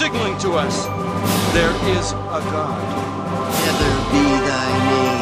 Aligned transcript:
signaling 0.00 0.38
to 0.38 0.52
us 0.52 0.86
there 1.52 1.74
is 1.94 2.12
a 2.12 2.40
God. 2.52 2.80
Never 3.64 3.92
be 4.10 4.24
thy 4.48 4.68
name. 4.88 5.20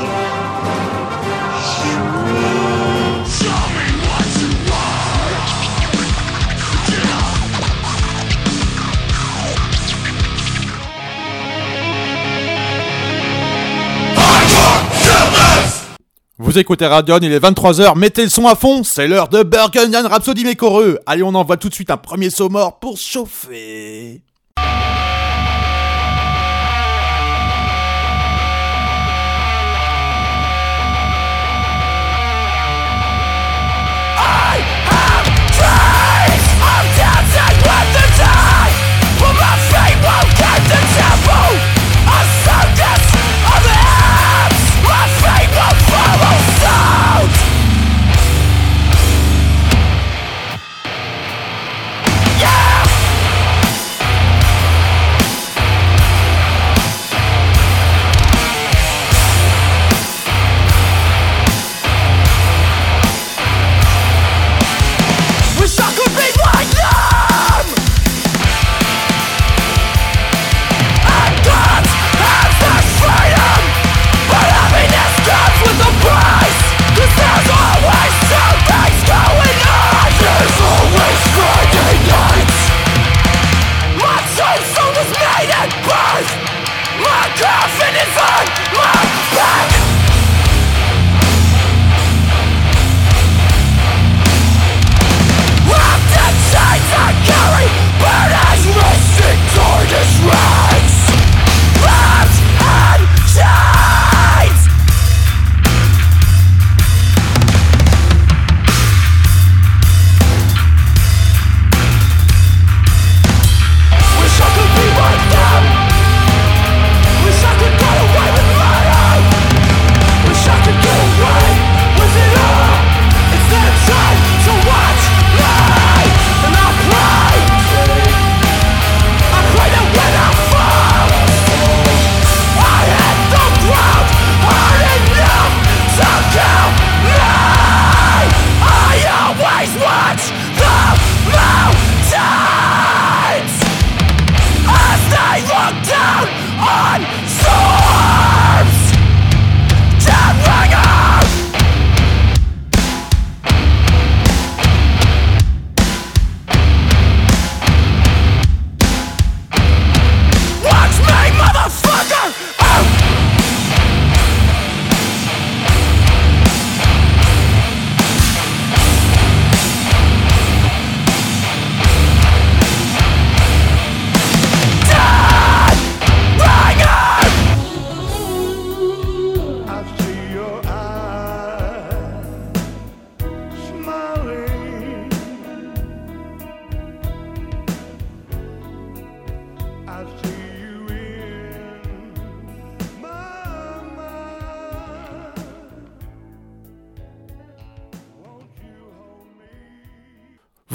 Vous 16.40 16.56
écoutez 16.56 16.86
Radion, 16.86 17.18
il 17.20 17.32
est 17.32 17.40
23h, 17.40 17.98
mettez 17.98 18.22
le 18.22 18.28
son 18.28 18.46
à 18.46 18.54
fond, 18.54 18.84
c'est 18.84 19.08
l'heure 19.08 19.28
de 19.28 19.42
Burgundian 19.42 20.08
Rhapsody 20.08 20.44
Mécoreux. 20.44 21.00
Allez, 21.04 21.24
on 21.24 21.34
envoie 21.34 21.56
tout 21.56 21.68
de 21.68 21.74
suite 21.74 21.90
un 21.90 21.96
premier 21.96 22.30
saut 22.30 22.48
mort 22.48 22.78
pour 22.78 22.96
chauffer. 22.96 24.22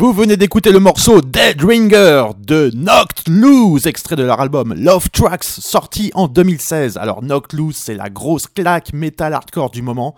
Vous 0.03 0.11
venez 0.11 0.35
d'écouter 0.35 0.73
le 0.73 0.81
morceau 0.81 1.21
Dead 1.21 1.63
Ringer 1.63 2.25
de 2.37 2.69
Knocked 2.73 3.29
Loose, 3.29 3.87
extrait 3.87 4.17
de 4.17 4.23
leur 4.23 4.41
album 4.41 4.73
Love 4.73 5.09
Tracks, 5.09 5.45
sorti 5.45 6.11
en 6.13 6.27
2016. 6.27 6.97
Alors 6.97 7.21
Knocked 7.21 7.57
Loose, 7.57 7.77
c'est 7.77 7.95
la 7.95 8.09
grosse 8.09 8.47
claque 8.47 8.91
metal 8.91 9.33
hardcore 9.33 9.69
du 9.69 9.81
moment. 9.81 10.13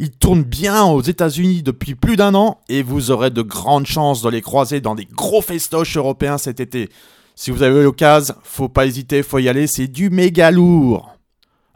Il 0.00 0.10
tourne 0.10 0.42
bien 0.42 0.82
aux 0.86 1.02
États-Unis 1.02 1.62
depuis 1.62 1.94
plus 1.94 2.16
d'un 2.16 2.34
an 2.34 2.58
et 2.68 2.82
vous 2.82 3.12
aurez 3.12 3.30
de 3.30 3.42
grandes 3.42 3.86
chances 3.86 4.22
de 4.22 4.28
les 4.28 4.42
croiser 4.42 4.80
dans 4.80 4.96
des 4.96 5.06
gros 5.06 5.40
festoches 5.40 5.96
européens 5.96 6.36
cet 6.36 6.58
été. 6.58 6.88
Si 7.36 7.52
vous 7.52 7.62
avez 7.62 7.80
l'occasion, 7.80 8.34
faut 8.42 8.68
pas 8.68 8.86
hésiter, 8.86 9.22
faut 9.22 9.38
y 9.38 9.48
aller, 9.48 9.68
c'est 9.68 9.86
du 9.86 10.10
méga 10.10 10.50
lourd. 10.50 11.16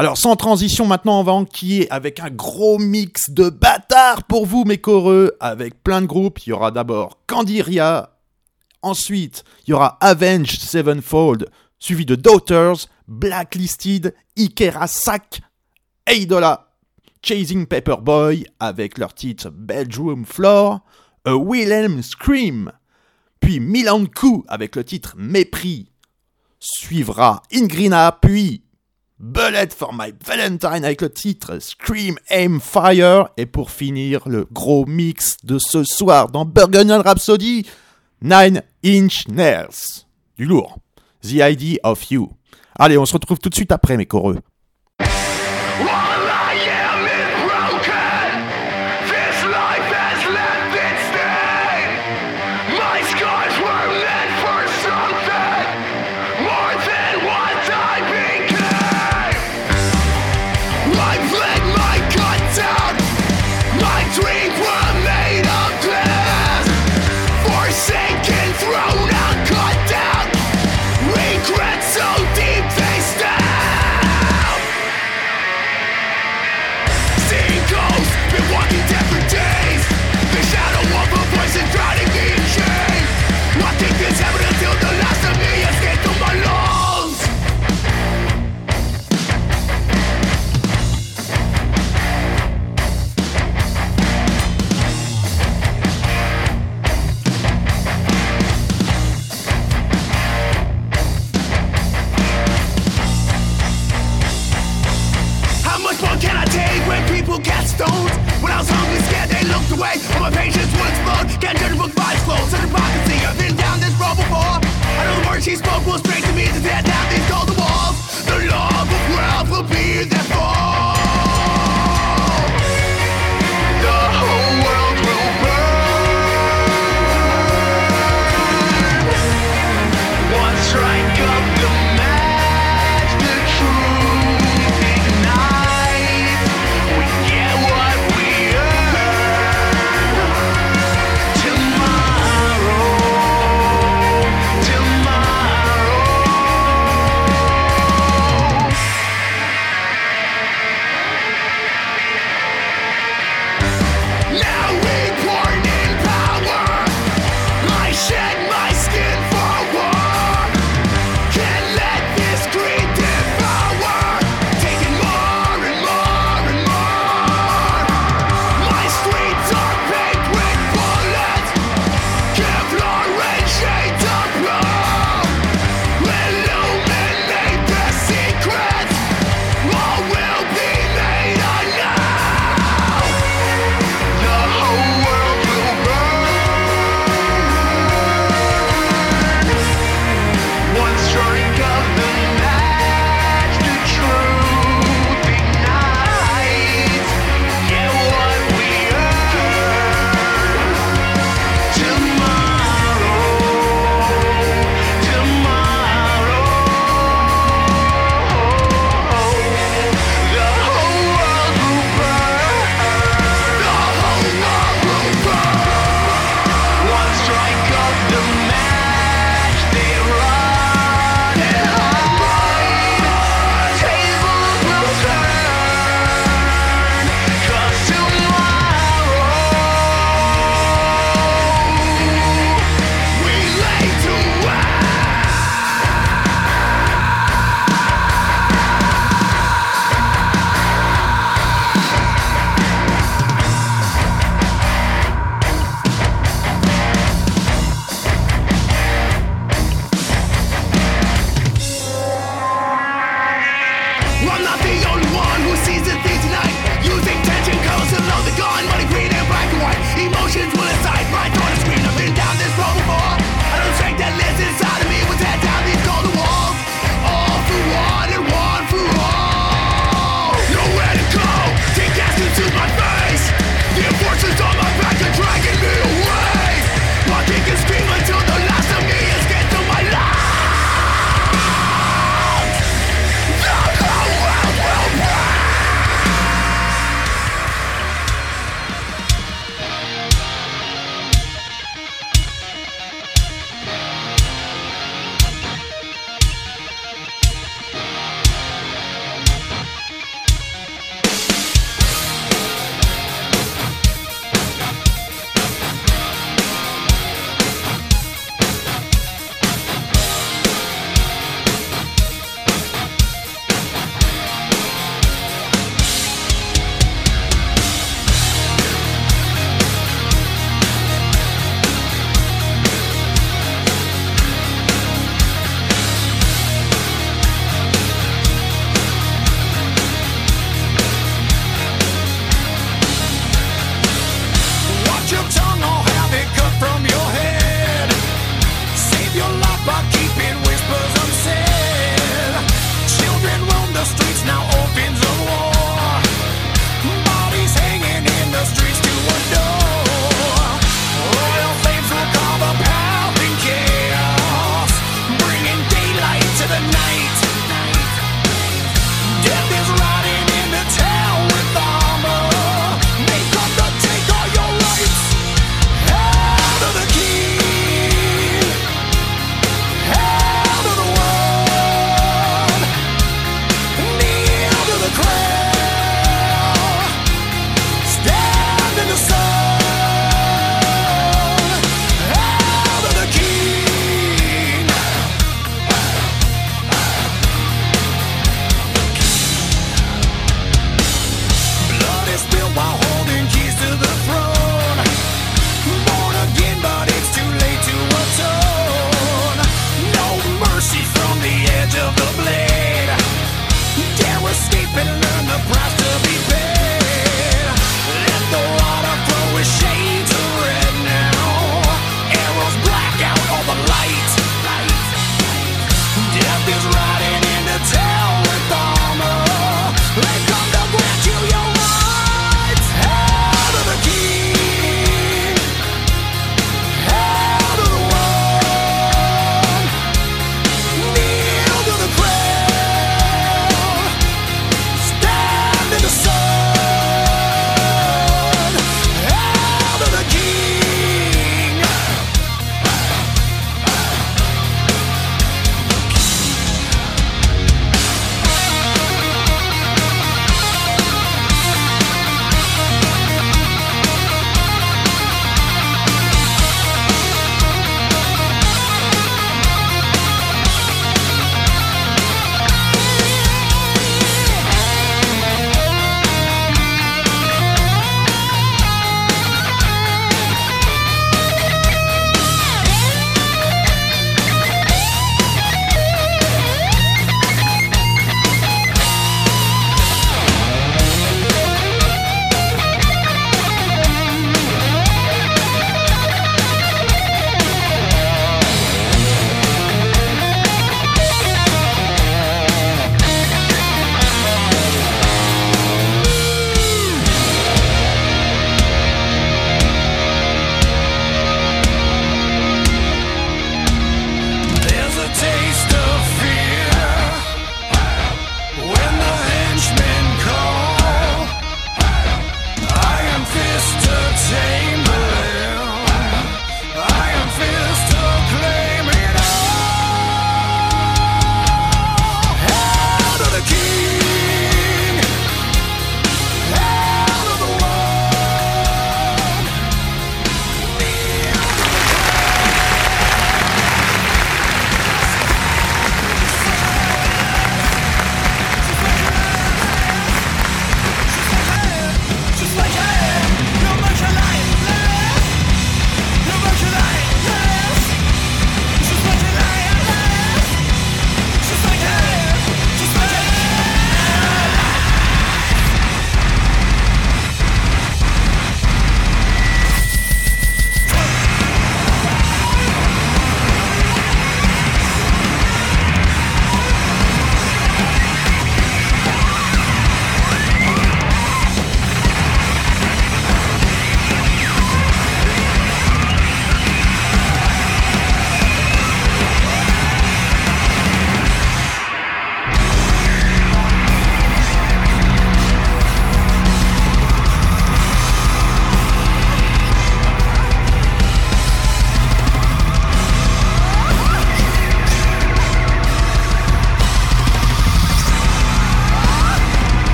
Alors 0.00 0.16
sans 0.16 0.34
transition 0.34 0.86
maintenant 0.86 1.20
on 1.20 1.22
va 1.22 1.32
enquiller 1.32 1.86
avec 1.92 2.20
un 2.20 2.30
gros 2.30 2.78
mix 2.78 3.28
de 3.28 3.50
bâtards 3.50 4.24
pour 4.24 4.46
vous 4.46 4.64
mes 4.64 4.78
coreux 4.78 5.36
avec 5.40 5.84
plein 5.84 6.00
de 6.00 6.06
groupes. 6.06 6.38
Il 6.46 6.48
y 6.48 6.52
aura 6.54 6.70
d'abord 6.70 7.18
Candiria, 7.26 8.16
ensuite 8.80 9.44
il 9.66 9.72
y 9.72 9.74
aura 9.74 9.98
Avenged 10.00 10.58
Sevenfold, 10.58 11.50
suivi 11.78 12.06
de 12.06 12.14
Daughters, 12.14 12.86
Blacklisted, 13.08 14.14
Ikera 14.38 14.86
Sack, 14.86 15.42
Eidola, 16.06 16.72
Chasing 17.22 17.66
Paperboy 17.66 18.46
avec 18.58 18.96
leur 18.96 19.12
titre 19.12 19.50
Bedroom 19.50 20.24
Floor, 20.24 20.80
A 21.26 21.36
Wilhelm 21.36 22.02
Scream, 22.02 22.72
puis 23.38 23.60
Milan 23.60 24.06
Coup 24.06 24.46
avec 24.48 24.76
le 24.76 24.84
titre 24.84 25.12
Mépris. 25.18 25.90
Suivra 26.58 27.42
Ingrina, 27.52 28.12
puis 28.12 28.62
Bullet 29.20 29.68
for 29.76 29.92
My 29.92 30.14
Valentine 30.26 30.82
avec 30.82 31.02
le 31.02 31.10
titre 31.10 31.58
Scream 31.58 32.16
Aim 32.30 32.58
Fire. 32.58 33.28
Et 33.36 33.44
pour 33.44 33.70
finir, 33.70 34.26
le 34.26 34.46
gros 34.50 34.86
mix 34.86 35.36
de 35.44 35.58
ce 35.58 35.84
soir 35.84 36.30
dans 36.30 36.46
Burgundian 36.46 37.02
Rhapsody, 37.02 37.66
Nine 38.22 38.62
Inch 38.82 39.28
Nails. 39.28 40.06
Du 40.38 40.46
lourd. 40.46 40.78
The 41.20 41.34
Idea 41.34 41.80
of 41.82 42.10
You. 42.10 42.32
Allez, 42.78 42.96
on 42.96 43.04
se 43.04 43.12
retrouve 43.12 43.38
tout 43.38 43.50
de 43.50 43.54
suite 43.54 43.72
après, 43.72 43.98
mes 43.98 44.06
coreux. 44.06 44.38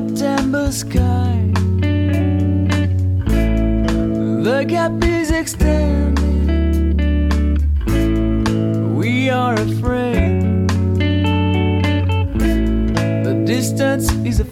September 0.00 0.72
sky. 0.72 1.50
The 4.46 4.64
gap 4.66 5.04
is 5.04 5.30
extended. 5.30 6.16
We 8.96 9.28
are 9.28 9.52
afraid. 9.52 10.68
The 13.26 13.44
distance 13.44 14.10
is 14.24 14.40
a 14.40 14.46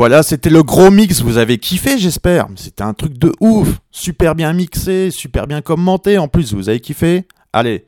Voilà, 0.00 0.22
c'était 0.22 0.48
le 0.48 0.62
gros 0.62 0.90
mix. 0.90 1.20
Vous 1.20 1.36
avez 1.36 1.58
kiffé, 1.58 1.98
j'espère. 1.98 2.48
C'était 2.56 2.82
un 2.82 2.94
truc 2.94 3.18
de 3.18 3.34
ouf. 3.38 3.68
Super 3.90 4.34
bien 4.34 4.54
mixé, 4.54 5.10
super 5.10 5.46
bien 5.46 5.60
commenté. 5.60 6.16
En 6.16 6.26
plus, 6.26 6.54
vous 6.54 6.70
avez 6.70 6.80
kiffé 6.80 7.28
Allez, 7.52 7.84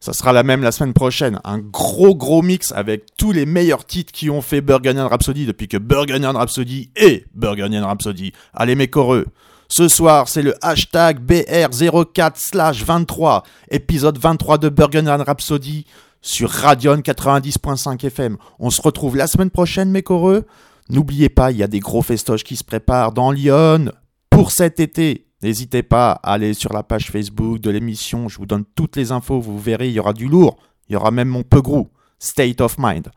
ça 0.00 0.14
sera 0.14 0.32
la 0.32 0.42
même 0.42 0.62
la 0.62 0.72
semaine 0.72 0.94
prochaine. 0.94 1.38
Un 1.44 1.58
gros 1.58 2.16
gros 2.16 2.40
mix 2.40 2.72
avec 2.72 3.14
tous 3.18 3.32
les 3.32 3.44
meilleurs 3.44 3.84
titres 3.84 4.10
qui 4.10 4.30
ont 4.30 4.40
fait 4.40 4.62
Burgundian 4.62 5.06
Rhapsody 5.06 5.44
depuis 5.44 5.68
que 5.68 5.76
Burgundian 5.76 6.32
Rhapsody 6.32 6.92
est 6.96 7.26
Burgundian 7.34 7.86
Rhapsody. 7.86 8.32
Allez 8.54 8.74
mes 8.74 8.88
coreux. 8.88 9.26
Ce 9.68 9.86
soir, 9.86 10.28
c'est 10.28 10.40
le 10.40 10.54
hashtag 10.62 11.22
BR04/23, 11.22 13.42
épisode 13.70 14.16
23 14.16 14.56
de 14.56 14.70
Burgundian 14.70 15.22
Rhapsody 15.22 15.84
sur 16.22 16.48
Radion 16.48 17.02
90.5 17.02 18.06
FM. 18.06 18.38
On 18.58 18.70
se 18.70 18.80
retrouve 18.80 19.18
la 19.18 19.26
semaine 19.26 19.50
prochaine, 19.50 19.90
mes 19.90 20.02
coreux. 20.02 20.46
N'oubliez 20.90 21.28
pas, 21.28 21.52
il 21.52 21.58
y 21.58 21.62
a 21.62 21.68
des 21.68 21.78
gros 21.78 22.02
festoches 22.02 22.42
qui 22.42 22.56
se 22.56 22.64
préparent 22.64 23.12
dans 23.12 23.30
Lyon 23.30 23.92
pour 24.28 24.50
cet 24.50 24.80
été. 24.80 25.26
N'hésitez 25.42 25.82
pas 25.82 26.12
à 26.12 26.32
aller 26.32 26.52
sur 26.52 26.72
la 26.72 26.82
page 26.82 27.10
Facebook 27.10 27.60
de 27.60 27.70
l'émission, 27.70 28.28
je 28.28 28.38
vous 28.38 28.46
donne 28.46 28.64
toutes 28.74 28.96
les 28.96 29.12
infos, 29.12 29.40
vous 29.40 29.58
verrez, 29.58 29.88
il 29.88 29.94
y 29.94 30.00
aura 30.00 30.12
du 30.12 30.28
lourd. 30.28 30.58
Il 30.88 30.94
y 30.94 30.96
aura 30.96 31.12
même 31.12 31.28
mon 31.28 31.44
peu 31.44 31.62
gros, 31.62 31.88
State 32.18 32.60
of 32.60 32.76
Mind. 32.78 33.08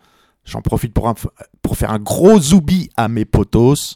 J'en 0.45 0.61
profite 0.61 0.93
pour, 0.93 1.77
faire 1.77 1.91
un 1.91 1.99
gros 1.99 2.39
zoubi 2.39 2.89
à 2.95 3.07
mes 3.07 3.25
potos, 3.25 3.95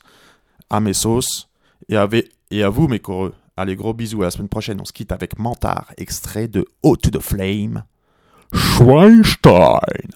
à 0.70 0.80
mes 0.80 0.94
sauces, 0.94 1.48
et 1.88 1.96
à, 1.96 2.70
vous, 2.70 2.88
mes 2.88 3.00
coreux. 3.00 3.34
Allez, 3.56 3.76
gros 3.76 3.94
bisous, 3.94 4.22
à 4.24 4.26
la 4.26 4.32
semaine 4.32 4.50
prochaine, 4.50 4.82
on 4.82 4.86
se 4.86 4.94
quitte 4.94 5.12
avec 5.12 5.38
Mentard, 5.38 5.92
extrait 5.98 6.48
de 6.48 6.66
Haut 6.82 6.96
to 6.96 7.12
the 7.12 7.22
Flame. 7.22 7.84
Schweinstein. 8.54 10.10